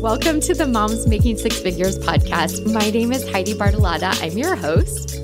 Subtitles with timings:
[0.00, 2.72] Welcome to the Moms Making Six Figures podcast.
[2.72, 4.18] My name is Heidi Bartolotta.
[4.22, 5.14] I'm your host.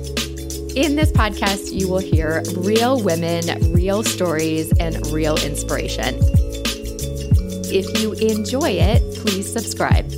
[0.77, 6.19] In this podcast, you will hear real women, real stories, and real inspiration.
[7.73, 10.11] If you enjoy it, please subscribe.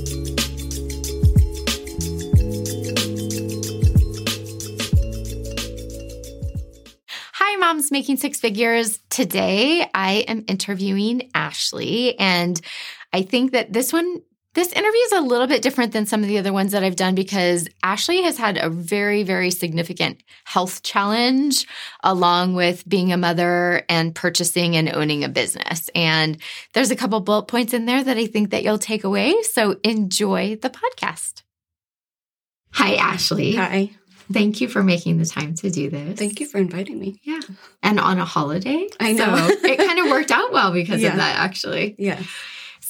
[7.32, 8.98] Hi, Moms Making Six Figures.
[9.08, 12.60] Today, I am interviewing Ashley, and
[13.14, 14.20] I think that this one
[14.54, 16.96] this interview is a little bit different than some of the other ones that I've
[16.96, 21.66] done because Ashley has had a very, very significant health challenge
[22.02, 25.88] along with being a mother and purchasing and owning a business.
[25.94, 26.36] And
[26.74, 29.40] there's a couple bullet points in there that I think that you'll take away.
[29.42, 31.42] So enjoy the podcast.
[32.72, 33.54] Hi, Ashley.
[33.54, 33.90] Hi.
[34.32, 36.18] Thank you for making the time to do this.
[36.18, 37.20] Thank you for inviting me.
[37.24, 37.40] Yeah.
[37.82, 38.88] And on a holiday.
[39.00, 39.36] I know.
[39.36, 41.10] So it kind of worked out well because Yeah.
[41.10, 41.96] of that, actually.
[41.98, 42.20] Yeah.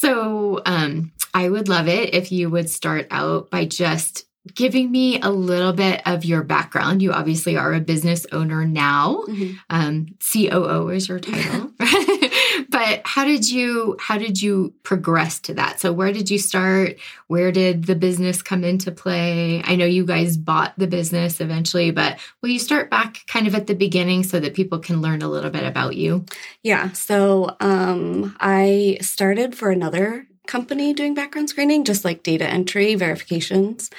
[0.00, 5.20] So um, I would love it if you would start out by just giving me
[5.20, 7.02] a little bit of your background.
[7.02, 9.24] You obviously are a business owner now.
[9.28, 9.58] Mhm.
[9.70, 11.72] Um, COO is your title,
[12.68, 15.80] but how did you how did you progress to that?
[15.80, 16.96] So where did you start?
[17.28, 19.62] Where did the business come into play?
[19.64, 23.54] I know you guys bought the business eventually, but will you start back kind of
[23.54, 26.24] at the beginning so that people can learn a little bit about you?
[26.62, 26.92] Yeah.
[26.92, 33.90] So um, I started for another company doing background screening, just like data entry verifications.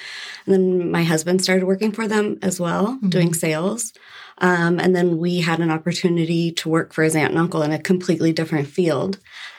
[0.44, 3.10] And then my husband started working for them as well, Mhm.
[3.10, 3.92] doing sales.
[4.38, 7.72] Um, and then we had an opportunity to work for his aunt and uncle in
[7.72, 9.18] a completely different field.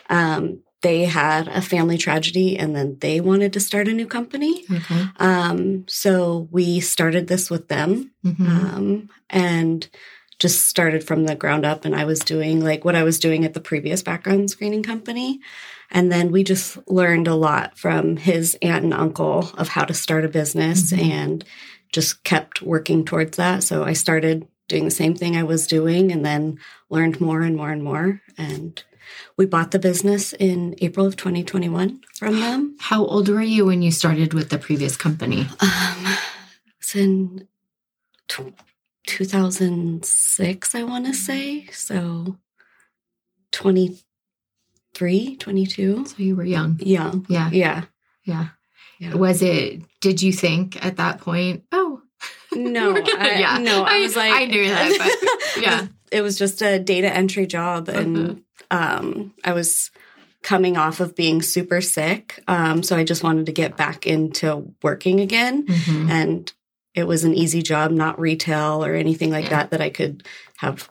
[0.10, 4.66] Um, they had a family tragedy and then they wanted to start a new company.
[4.70, 5.04] Okay.
[5.18, 8.12] Um, so we started this with them.
[8.26, 8.48] Mhm.
[8.50, 9.88] um, and
[10.40, 11.86] just started from the ground up.
[11.86, 15.40] And I was doing like what I was doing at the previous background screening company.
[15.94, 19.94] And then we just learned a lot from his aunt and uncle of how to
[19.94, 21.00] start a business Mhm.
[21.12, 21.46] and
[21.92, 23.64] just kept working towards that.
[23.64, 26.58] So I started doing the same thing I was doing and then
[26.90, 28.22] learned more and more and more.
[28.38, 28.84] And
[29.38, 32.76] we bought the business in April of 2021 from them.
[32.80, 35.48] How old were you when you started with the previous company?
[35.60, 36.06] Um,
[36.80, 37.48] it's in
[38.28, 38.54] tw
[39.06, 41.68] 2006, I want to say.
[41.72, 42.38] So
[44.94, 46.06] 23, 22.
[46.06, 46.80] So you were young.
[46.80, 47.26] Young.
[47.30, 47.50] Yeah.
[47.52, 47.84] Yeah.
[48.26, 48.48] Yeah.
[49.00, 49.16] Yeah.
[49.16, 52.02] Was it, did you think at that point, oh,
[52.56, 53.58] No, I, Yeah.
[53.58, 54.98] no, I, was like, I knew that,
[55.56, 55.88] but yeah.
[56.12, 58.42] it was just a data entry job, and Mhm.
[58.72, 59.90] um, I was
[60.44, 64.72] coming off of being super sick, um, so I just wanted to get back into
[64.84, 65.66] working again.
[65.66, 66.10] Mhm.
[66.10, 66.54] and
[66.94, 69.50] it was an easy job, not retail or anything like Yeah.
[69.58, 70.24] that, that I could
[70.58, 70.90] have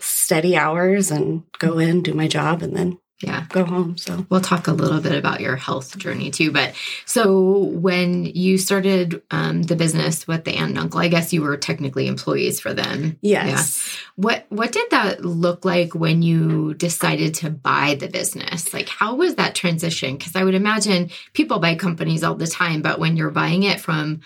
[0.00, 3.46] steady hours and go in, do my job, and then Yeah.
[3.48, 3.96] go home.
[3.96, 6.52] So, We'll talk a little bit about your health journey too.
[6.52, 6.74] But
[7.04, 11.42] so when you started um, the business with the aunt and uncle, I guess you
[11.42, 13.18] were technically employees for them.
[13.20, 13.82] yes.
[14.14, 18.72] What what did that look like when you decided to buy the business?
[18.72, 20.16] Like how was that transition?
[20.16, 23.80] Because I would imagine people buy companies all the time, but when you're buying it
[23.80, 24.20] from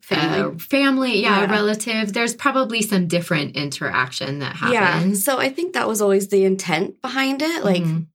[0.00, 0.40] Family.
[0.40, 1.50] uh, family, yeah, Yeah.
[1.50, 5.26] relative, there's probably some different interaction that happens.
[5.26, 5.32] Yeah.
[5.34, 7.64] So I think that was always the intent behind it.
[7.64, 8.06] Like Mhm.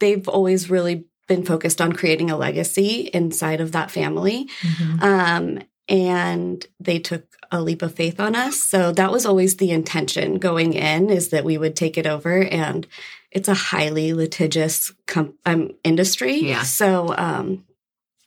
[0.00, 4.48] They've always really been focused on creating a legacy inside of that family.
[4.62, 5.02] Mhm.
[5.02, 8.62] Um, and they took a leap of faith on us.
[8.62, 12.42] So that was always the intention going in is that we would take it over
[12.42, 12.86] and
[13.32, 16.36] it's a highly litigious com- um, industry.
[16.36, 16.62] Yeah.
[16.62, 17.64] So um,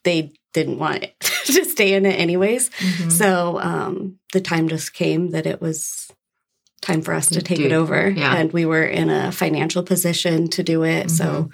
[0.04, 2.70] they didn't want it to stay in it anyways.
[2.70, 3.12] Mhm.
[3.12, 6.08] So um, the time just came that it was
[6.84, 8.08] time for us to take Dude, it over.
[8.10, 8.36] yeah.
[8.36, 11.10] And we were in a financial position to do it.
[11.10, 11.50] So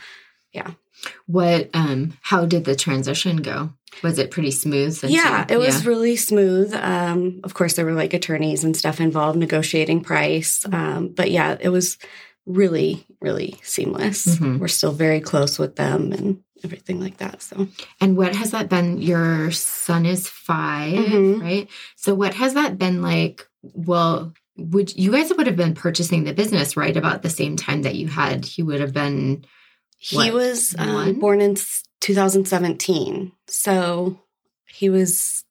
[0.52, 0.72] yeah.
[1.26, 3.72] What um how did the transition go?
[4.02, 4.94] Was it pretty smooth?
[4.94, 6.72] since yeah, you- it was really smooth.
[6.74, 10.64] Um, of course, there were like attorneys and stuff involved, negotiating price.
[10.70, 11.98] Um, but yeah, it was
[12.46, 14.26] really, really seamless.
[14.26, 14.58] Mhm.
[14.58, 17.43] We're still very close with them and everything like that.
[17.43, 17.69] So
[18.00, 19.00] And what has that been?
[19.00, 21.40] Your son is 5 Mhm.
[21.40, 21.69] right?
[21.96, 23.46] So what has that been like?
[23.62, 24.32] Well,
[24.70, 27.94] would you guys would have been purchasing the business right about the same time that
[27.94, 28.44] you had?
[28.44, 29.44] He would have been
[29.96, 31.56] he was um, born in
[32.00, 33.32] 2017.
[33.48, 34.18] So
[34.66, 35.44] he was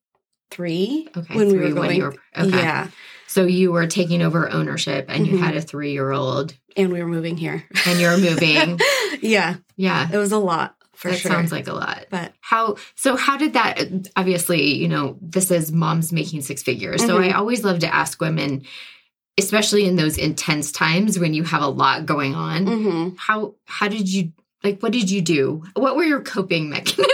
[0.51, 1.97] three okay when we three were going.
[1.97, 2.57] you were okay.
[2.57, 2.87] Yeah,
[3.27, 5.39] So you were taking over ownership, and you Mhm.
[5.39, 7.63] had a three year old, and we were moving here.
[7.85, 8.79] and you're moving.
[9.21, 11.31] yeah, yeah, it was a lot for that sure.
[11.31, 12.05] sounds like a lot.
[12.09, 13.15] but How so?
[13.15, 13.79] How did that?
[14.15, 17.05] Obviously, you know, this is moms making six figures.
[17.05, 17.29] So Mhm.
[17.29, 18.63] I always love to ask women,
[19.39, 22.65] especially in those intense times when you have a lot going on.
[22.65, 23.17] mhm.
[23.17, 24.31] How how did you
[24.63, 24.79] like?
[24.81, 25.63] What did you do?
[25.75, 27.05] What were your coping mechanisms?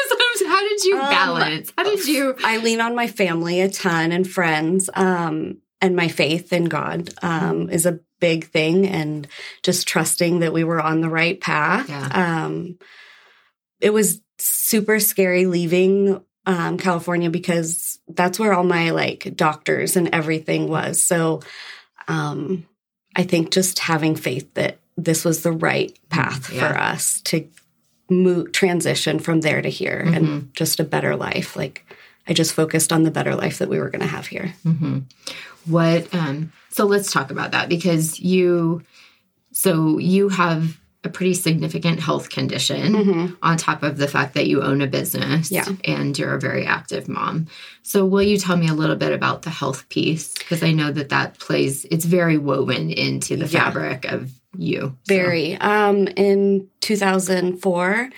[0.48, 1.72] how did you Um, balance?
[1.78, 2.36] how did you?
[2.44, 7.10] I lean on my family a ton and friends, um, and my faith in God
[7.22, 9.28] um, is a big thing, and
[9.64, 11.90] just trusting that we were on the right path.
[11.90, 12.46] Yeah.
[12.46, 12.78] Um,
[13.82, 20.10] it was super scary leaving um, California because that's where all my like doctors and
[20.14, 21.02] everything was.
[21.04, 21.42] So
[22.08, 22.66] um,
[23.16, 26.68] I think just having faith that this was the right path Yeah.
[26.72, 27.48] for us to
[28.10, 31.56] move transition from there to here and just a better life.
[31.56, 31.86] Like
[32.28, 34.54] I just focused on the better life that we were going to have here.
[34.64, 35.00] hmm
[35.66, 36.14] What?
[36.14, 38.84] Um, so let's talk about that because you,
[39.52, 44.62] so you have a pretty significant health condition on top of the fact that you
[44.62, 45.66] own a business Yeah.
[45.84, 47.48] and you're a very active mom.
[47.84, 50.34] So will you tell me a little bit about the health piece?
[50.34, 53.66] Because I know that that plays, it's very woven into the Yeah.
[53.66, 54.96] fabric of you.
[55.08, 55.56] So- Very.
[55.58, 58.10] Um, in 2004,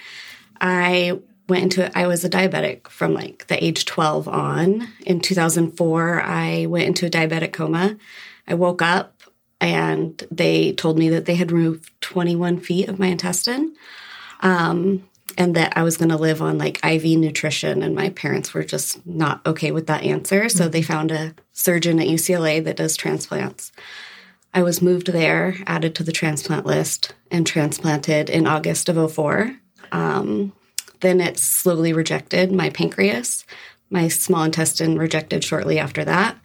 [0.62, 1.20] I
[1.50, 4.88] went into I was a diabetic from like the age 12 on.
[5.06, 7.98] In 2004, I went into a diabetic coma.
[8.48, 9.17] I woke up
[9.60, 13.76] and they told me that they had removed 21 feet of my intestine.
[14.42, 15.08] Um,
[15.38, 18.64] and that I was going to live on like IV nutrition, and my parents were
[18.64, 20.50] just not okay with that answer.
[20.50, 23.72] So they found a surgeon at UCLA that does transplants.
[24.54, 29.56] I was moved there, added to the transplant list, and transplanted in August of 04.
[29.92, 30.54] Um,
[31.02, 33.46] then it slowly rejected my pancreas.
[33.92, 36.38] My small intestine rejected shortly after that.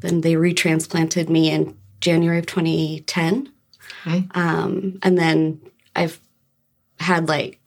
[0.00, 3.52] Then they retransplanted me in January of 2010.
[4.06, 4.26] Okay.
[4.32, 5.60] Um, and then
[5.96, 6.20] I've
[7.00, 7.60] had like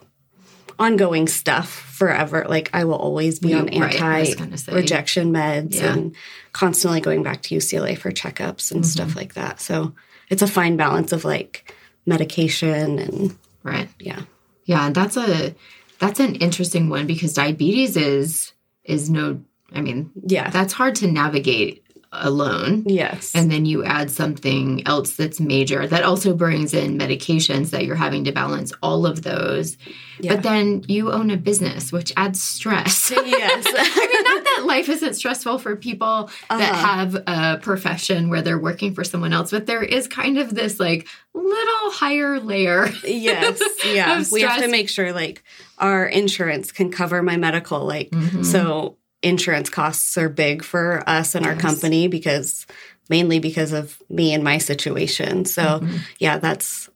[0.79, 2.45] ongoing stuff forever.
[2.47, 5.93] Like I will always be on right, anti gonna rejection meds Yeah.
[5.93, 6.15] and
[6.53, 8.89] constantly going back to UCLA for checkups and Mm-hmm.
[8.89, 9.59] stuff like that.
[9.61, 9.93] So
[10.29, 11.73] it's a fine balance of like
[12.05, 13.89] medication and Right.
[13.99, 14.21] yeah.
[14.65, 15.53] Yeah, that's a
[15.99, 19.41] that's an interesting one because diabetes is is no
[19.73, 20.49] I mean, Yeah.
[20.49, 21.83] that's hard to navigate
[22.13, 22.83] alone.
[22.85, 23.33] yes.
[23.33, 27.95] And then you add something else that's major that also brings in medications that you're
[27.95, 29.77] having to balance all of those.
[30.19, 30.35] Yeah.
[30.35, 33.09] But then you own a business, which adds stress.
[33.25, 33.65] yes.
[33.67, 36.87] I mean, not that life isn't stressful for people that Uh-huh.
[36.87, 40.79] have a profession where they're working for someone else, but there is kind of this
[40.79, 42.87] like little higher layer.
[43.05, 43.61] yes.
[43.85, 44.23] Yeah.
[44.31, 45.43] We have to make sure like
[45.77, 47.85] our insurance can cover my medical.
[47.85, 48.45] Like, Mhm.
[48.45, 52.65] so insurance costs are big for us and our company because
[53.09, 55.45] mainly because of me and my situation.
[55.45, 55.99] So, Mhm.
[56.19, 56.89] yeah, that's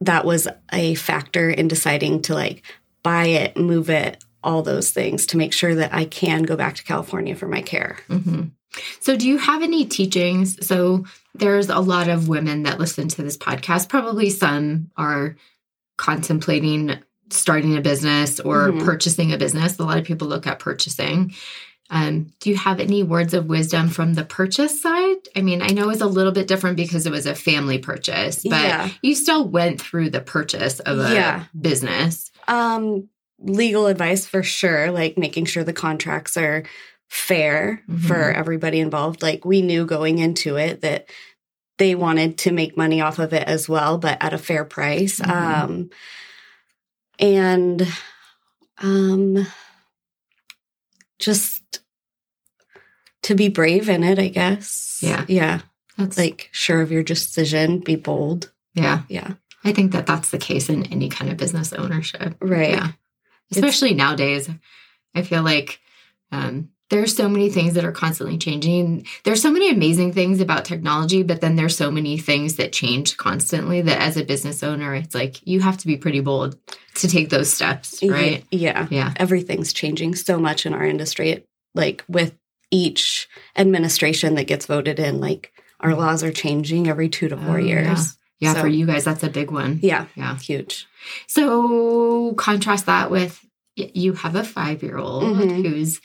[0.00, 2.62] that was a factor in deciding to like
[3.02, 6.76] buy it, move it, all those things to make sure that I can go back
[6.76, 7.98] to California for my care.
[8.08, 8.42] hmm
[9.00, 10.64] So, do you have any teachings?
[10.66, 11.04] So,
[11.34, 13.88] there's a lot of women that listen to this podcast.
[13.88, 15.36] Probably some are
[15.96, 16.96] contemplating
[17.30, 18.84] starting a business or Mhm.
[18.84, 19.78] purchasing a business.
[19.78, 21.34] A lot of people look at purchasing.
[21.90, 25.16] Um, do you have any words of wisdom from the purchase side?
[25.34, 28.42] I mean, I know it's a little bit different because it was a family purchase,
[28.44, 28.88] but Yeah.
[29.02, 31.44] you still went through the purchase of a Yeah.
[31.58, 32.30] business.
[32.46, 33.08] Um,
[33.40, 36.64] legal advice for sure, like making sure the contracts are
[37.08, 38.34] fair for Mhm.
[38.34, 39.22] everybody involved.
[39.22, 41.08] Like we knew going into it that
[41.78, 45.20] they wanted to make money off of it as well, but at a fair price.
[45.20, 45.30] Mhm.
[45.30, 45.90] Um,
[47.18, 47.86] and
[48.78, 49.46] um,
[51.18, 51.80] just
[53.22, 55.00] to be brave in it, I guess.
[55.02, 55.24] Yeah.
[55.28, 55.60] Yeah.
[55.96, 58.52] That's Like sure of your decision, be bold.
[58.74, 59.02] yeah.
[59.08, 59.34] Yeah.
[59.64, 62.36] I think that that's the case in any kind of business ownership.
[62.40, 62.70] Right.
[62.70, 62.92] Yeah.
[63.50, 64.48] Especially nowadays.
[65.14, 65.80] I feel like
[66.30, 69.06] um, there's so many things that are constantly changing.
[69.24, 73.16] There's so many amazing things about technology, but then there's so many things that change
[73.18, 76.56] constantly that as a business owner, it's like you have to be pretty bold
[76.96, 78.44] to take those steps, right?
[78.50, 78.86] Yeah.
[78.90, 79.12] Yeah.
[79.16, 81.44] everything's changing so much in our industry.
[81.74, 82.34] Like with
[82.70, 87.56] each administration that gets voted in, like our laws are changing every two to four
[87.56, 88.16] Oh, years.
[88.40, 89.78] Yeah, So- for you guys, that's a big one.
[89.82, 90.38] Yeah, Yeah.
[90.38, 90.86] huge.
[91.26, 93.40] So contrast that with
[93.76, 95.64] you have a five year old Mhm.
[95.64, 96.00] who's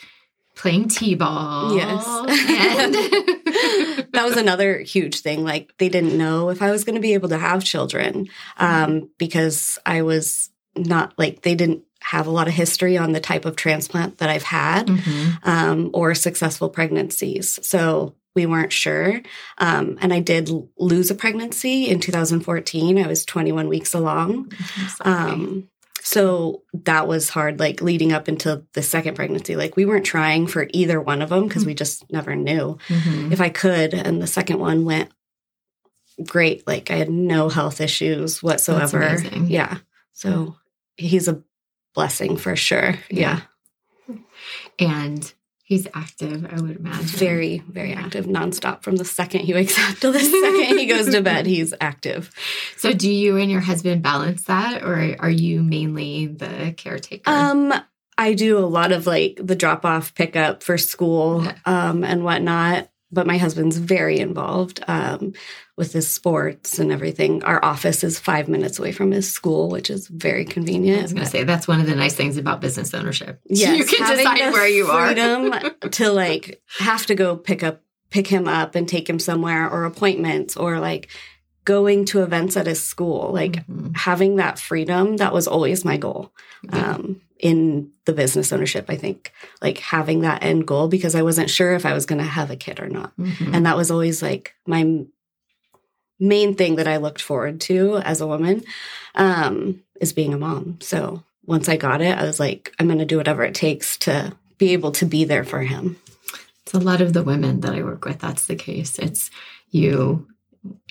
[0.55, 1.75] playing t ball.
[1.75, 2.05] Yes.
[2.07, 2.93] And
[4.13, 5.43] that was another huge thing.
[5.43, 9.10] Like they didn't know if I was going to be able to have children um,
[9.17, 13.45] because I was not like they didn't have a lot of history on the type
[13.45, 14.88] of transplant that I've had.
[14.88, 15.38] Mhm.
[15.48, 17.60] um, or successful pregnancies.
[17.65, 19.22] So we weren't sure.
[19.60, 22.98] Um, and I did lose a pregnancy in 2014.
[23.03, 24.51] I was 21 weeks along.
[25.01, 25.69] Um,
[26.05, 29.55] so that was hard, like leading up into the second pregnancy.
[29.55, 33.31] Like we weren't trying for either one of them because we just never knew Mhm.
[33.31, 33.93] if I could.
[33.93, 35.10] And the second one went
[36.27, 36.67] great.
[36.67, 39.17] Like I had no health issues whatsoever.
[39.45, 39.77] Yeah.
[40.12, 40.57] So
[40.98, 41.41] he's a
[41.95, 42.95] blessing for sure.
[43.10, 43.39] Yeah.
[44.07, 44.15] Yeah.
[44.79, 45.33] And
[45.63, 47.05] he's active, I would imagine.
[47.05, 48.01] Very, very Yeah.
[48.01, 51.46] active, nonstop from the second he wakes up till the second he goes to bed.
[51.46, 52.29] He's active.
[52.77, 57.29] So, do you and your husband balance that, or are you mainly the caretaker?
[57.29, 57.74] Um,
[58.17, 61.55] I do a lot of like the drop off pickup for school Yeah.
[61.65, 62.89] um, and whatnot.
[63.13, 65.34] But my husband's very involved um,
[65.77, 67.43] with his sports and everything.
[67.43, 71.00] Our office is five minutes away from his school, which is very convenient.
[71.00, 73.39] I was going to say that's one of the nice things about business ownership.
[73.50, 75.08] Yes, you can decide where you are.
[75.08, 79.70] freedom to like have to go pick up pick him up and take him somewhere
[79.70, 81.10] or appointments or like
[81.65, 83.96] going to events at his school like Mhm.
[83.96, 86.32] having that freedom that was always my goal
[86.63, 86.93] Yeah.
[86.96, 91.50] um, in the business ownership i think like having that end goal because i wasn't
[91.50, 93.53] sure if i was going to have a kid or not Mhm.
[93.53, 95.03] and that was always like my
[96.20, 98.63] main thing that i looked forward to as a woman
[99.15, 103.00] um, is being a mom so once i got it i was like i'm going
[103.00, 105.98] to do whatever it takes to be able to be there for him
[106.63, 108.20] It's a lot of the women that I work with.
[108.20, 108.98] That's the case.
[108.98, 109.29] It's
[109.70, 110.25] you.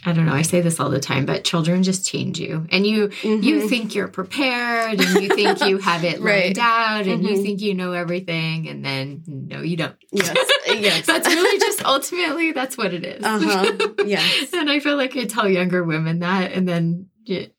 [0.04, 0.34] I don't know.
[0.34, 3.68] I say this all the time, but children just change you, and you you Mhm.
[3.70, 6.44] think you're prepared, and you think you have it Right.
[6.46, 7.42] laid out, and you Mhm.
[7.42, 9.94] think you know everything, and then no, you don't.
[10.12, 10.36] yes
[10.66, 13.24] yes that's really just ultimately that's what it is.
[13.24, 17.54] uh-huh yes and I feel like I tell younger women that, and then it,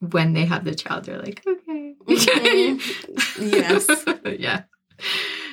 [0.00, 3.52] when they have the child, they're like, okay, Mhm.
[3.52, 3.86] yes
[4.38, 4.62] yeah.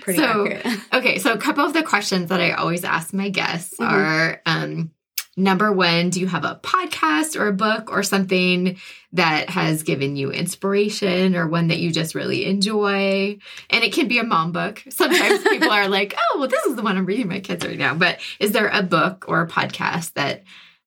[0.01, 3.29] pretty So- accurate Okay, so a couple of the questions that I always ask my
[3.29, 3.87] guests Mhm.
[3.89, 4.91] are um,
[5.35, 8.77] number one, do you have a podcast or a book or something
[9.13, 13.37] that has given you inspiration or one that you just really enjoy?
[13.69, 14.83] And it can be a mom book.
[14.89, 17.77] Sometimes people are like, oh, well, this is the one I'm reading my kids right
[17.77, 17.95] now.
[17.95, 20.43] But is there a book or a podcast that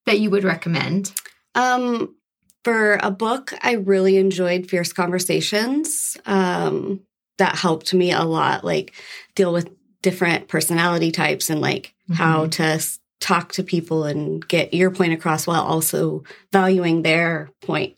[0.07, 1.12] that you would recommend?
[1.55, 2.15] Um,
[2.62, 6.17] for a book, I really enjoyed Fierce Conversations.
[6.26, 7.00] Um,
[7.38, 8.93] that helped me a lot, like
[9.35, 9.69] deal with
[10.03, 12.81] different personality types and like how to
[13.20, 17.96] talk to people and get your point across while also valuing their point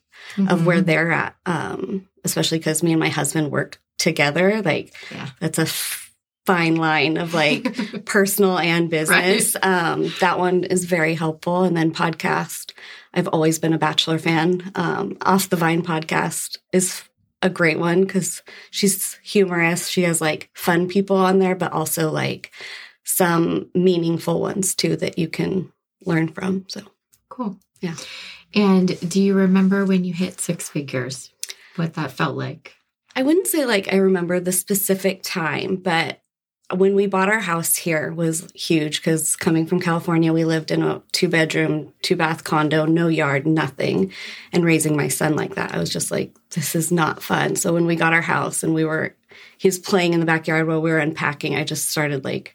[0.48, 0.86] of where Mhm.
[0.86, 1.36] they're at.
[1.46, 4.62] Um, especially because me and my husband work together.
[4.62, 5.28] Like Yeah.
[5.40, 6.12] that's a f-
[6.46, 9.54] fine line of like personal and business.
[9.62, 11.62] Um, that one is very helpful.
[11.64, 12.72] And then podcast.
[13.12, 14.70] I've always been a Bachelor fan.
[14.74, 17.02] Um, Off the Vine podcast is
[17.42, 19.88] a great one because she's humorous.
[19.88, 22.50] She has like fun people on there, but also like
[23.08, 25.72] some meaningful ones too that you can
[26.04, 26.66] learn from.
[26.68, 26.82] So
[27.30, 27.58] cool.
[27.80, 27.94] Yeah.
[28.54, 31.30] And do you remember when you hit six figures?
[31.76, 32.74] What that felt like?
[33.16, 36.20] I wouldn't say like I remember the specific time, but
[36.74, 40.82] when we bought our house here was huge because coming from California, we lived in
[40.82, 44.12] a two bedroom, two bath condo, no yard, nothing.
[44.52, 47.56] And raising my son like that, I was just like, this is not fun.
[47.56, 49.16] So when we got our house and we were,
[49.56, 52.54] he was playing in the backyard while we were unpacking, I just started like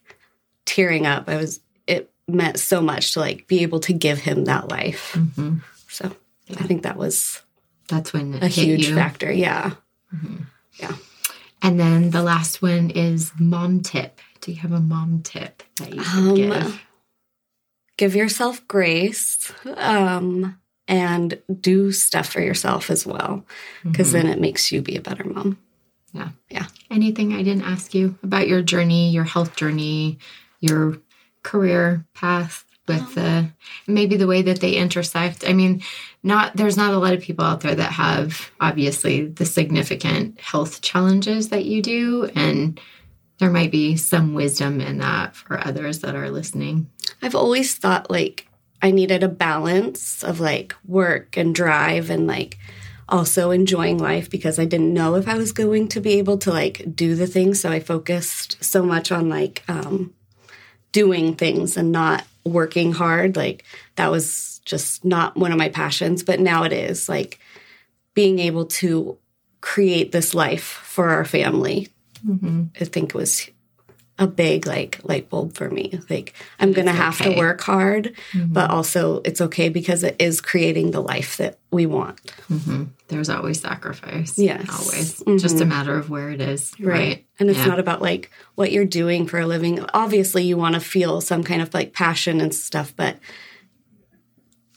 [0.66, 1.28] tearing up.
[1.30, 5.14] I was, it meant so much to like be able to give him that life.
[5.14, 5.58] Mm-hmm.
[5.90, 6.16] So
[6.48, 6.58] Yeah.
[6.60, 7.42] I think that was
[7.88, 8.96] That's when a huge you.
[8.96, 9.32] factor.
[9.32, 9.74] Yeah.
[10.16, 10.46] Mhm.
[10.80, 10.96] Yeah.
[11.62, 14.20] And then the last one is mom tip.
[14.42, 16.82] Do you have a mom tip that you Um, give?
[17.98, 23.46] give yourself grace um, and do stuff for yourself as well
[23.84, 24.14] because Mhm.
[24.14, 25.58] then it makes you be a better mom
[26.14, 30.18] yeah yeah anything I didn't ask you about your journey, your health journey,
[30.64, 30.98] your
[31.44, 33.50] career path with Um, the
[33.88, 35.48] maybe the way that they intersect.
[35.48, 35.82] I mean,
[36.24, 40.82] not there's not a lot of people out there that have obviously the significant health
[40.82, 42.80] challenges that you do and
[43.40, 46.90] there might be some wisdom in that for others that are listening.
[47.22, 48.48] i've always thought like
[48.82, 52.58] i needed a balance of like work and drive and like
[53.10, 56.52] also enjoying life because i didn't know if i was going to be able to
[56.52, 60.14] like do the things so i focused so much on like um
[60.94, 66.24] doing things and not working hard like that was just not one of my passions
[66.24, 67.40] but now it is like
[68.14, 69.18] being able to
[69.60, 71.90] create this life for our family
[72.26, 72.64] Mm-hmm.
[72.80, 73.50] i think was
[74.20, 77.34] a big like light bulb for me like i'm gonna have okay.
[77.34, 78.54] to work hard Mm-hmm.
[78.54, 83.30] but also it's okay because it is creating the life that we want hmm There's
[83.30, 84.38] always sacrifice.
[84.40, 84.70] Yes.
[84.70, 85.20] Always.
[85.22, 85.40] Mhm.
[85.40, 86.72] Just a matter of where it is.
[86.80, 87.26] Right.
[87.40, 87.66] and it's Yeah.
[87.68, 91.44] not about like what you're doing for a living obviously you want to feel some
[91.44, 93.18] kind of like passion and stuff but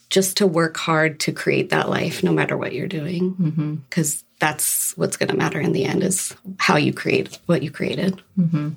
[0.09, 4.95] just to work hard to create that life no matter what you're doing because that's
[4.97, 8.69] what's going to matter in the end is how you create what you created hmm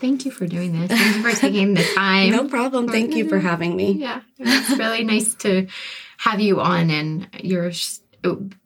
[0.00, 0.90] Thank you for doing this.
[0.90, 2.30] Thank you for taking the time.
[2.30, 4.20] no problem thank you for having me Yeah.
[4.38, 5.66] It's really nice to
[6.18, 6.90] have you on.
[6.90, 7.72] And you're,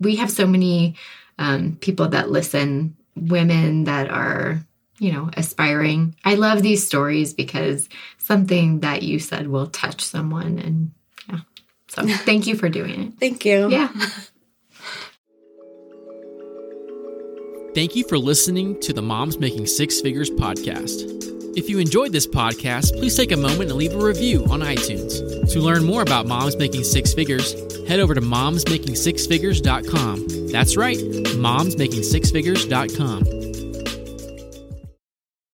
[0.00, 0.96] we have so many
[1.38, 4.64] um, people that listen, women that are,
[4.98, 6.14] you know, aspiring.
[6.24, 10.58] I love these stories because something that you said will touch someone.
[10.58, 10.92] And
[11.28, 11.40] yeah.
[11.88, 13.12] So thank you for doing it.
[13.18, 13.68] Thank you.
[13.70, 13.92] Yeah.
[17.74, 21.10] Thank you for listening to the Moms Making Six Figures podcast.
[21.56, 25.50] If you enjoyed this podcast, please take a moment and leave a review on iTunes.
[25.52, 27.54] To learn more about Moms Making Six Figures,
[27.86, 30.50] head over to momsmakingsixfigures.com.
[30.52, 33.41] That's right, momsmakingsixfigures.com.